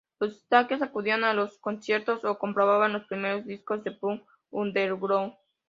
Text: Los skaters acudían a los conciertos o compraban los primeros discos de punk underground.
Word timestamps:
Los 0.19 0.39
skaters 0.39 0.81
acudían 0.81 1.23
a 1.25 1.35
los 1.35 1.59
conciertos 1.59 2.25
o 2.25 2.39
compraban 2.39 2.91
los 2.93 3.05
primeros 3.05 3.45
discos 3.45 3.83
de 3.83 3.91
punk 3.91 4.27
underground. 4.49 5.35